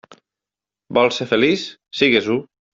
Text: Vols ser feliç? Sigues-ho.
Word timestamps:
Vols 0.99 1.21
ser 1.23 1.29
feliç? 1.35 1.69
Sigues-ho. 2.01 2.43